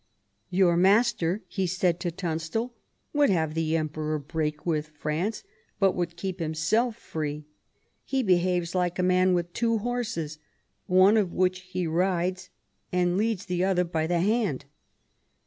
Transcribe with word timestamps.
"Your 0.49 0.75
master," 0.77 1.43
he 1.45 1.67
said 1.67 1.99
to 1.99 2.09
Tunstal," 2.11 2.71
would 3.13 3.29
have 3.29 3.53
the 3.53 3.77
Emperor 3.77 4.17
break 4.17 4.65
with 4.65 4.87
France, 4.87 5.43
but 5.79 5.91
would 5.91 6.17
keep 6.17 6.39
himself 6.39 6.95
free; 6.95 7.45
he 8.03 8.23
behaves 8.23 8.73
like 8.73 8.97
a 8.97 9.03
man 9.03 9.35
with 9.35 9.53
two 9.53 9.77
horses, 9.77 10.39
one 10.87 11.17
of 11.17 11.31
which 11.33 11.59
he 11.59 11.85
rides, 11.85 12.49
and 12.91 13.15
leads 13.15 13.45
the 13.45 13.63
other 13.63 13.83
by 13.83 14.07
the 14.07 14.21
hand." 14.21 14.65